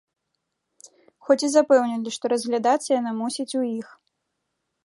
Хоць 1.27 1.37
і 1.47 1.51
запэўнілі, 1.57 2.09
што 2.17 2.25
разглядацца 2.35 2.89
яна 2.99 3.11
мусіць 3.21 3.49
у 3.61 3.63
іх. 3.79 3.87